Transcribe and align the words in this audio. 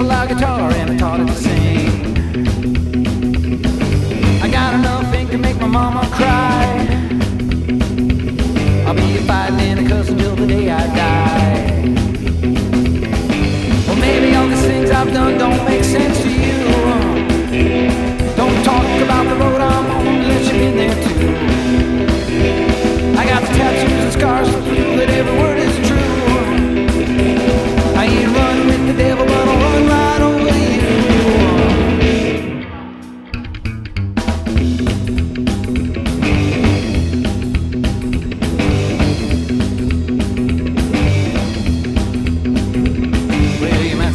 Kevlar 0.00 0.26
guitar 0.28 0.72
and 0.72 0.92
I 0.92 0.96
taught 0.96 1.20
it 1.20 1.26
to 1.26 1.34
sing. 1.34 2.16
I 4.42 4.48
got 4.50 4.72
enough 4.72 5.14
ink 5.14 5.30
to 5.30 5.36
make 5.36 5.60
my 5.60 5.66
mama 5.66 6.08
cry. 6.12 6.86
I'll 8.86 8.94
be 8.94 9.18
fighting 9.26 9.60
in 9.60 9.84
a 9.84 9.88
custom 9.90 10.16
till 10.16 10.36
the 10.36 10.46
day 10.46 10.70
I 10.70 10.86
die. 10.96 11.19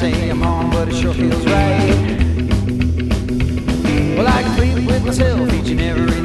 say 0.00 0.30
I'm 0.30 0.42
on, 0.42 0.70
but 0.70 0.88
it 0.88 0.94
sure 0.94 1.12
feels 1.12 1.44
right. 1.44 1.90
Well, 4.16 4.26
I 4.26 4.42
compete 4.44 4.86
with 4.86 5.04
myself 5.04 5.52
each 5.52 5.68
and 5.68 5.80
every 5.80 6.19